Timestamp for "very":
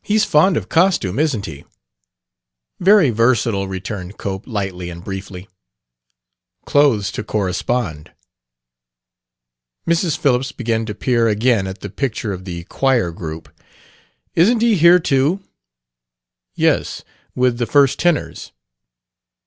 2.80-3.10